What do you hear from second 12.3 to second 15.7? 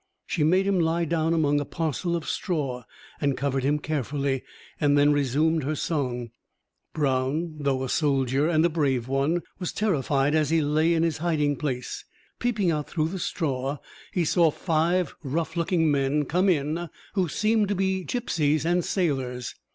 Peeping out through the straw, he saw five rough